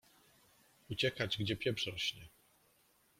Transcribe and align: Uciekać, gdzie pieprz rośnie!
Uciekać, 0.89 1.37
gdzie 1.37 1.55
pieprz 1.55 1.87
rośnie! 1.87 2.27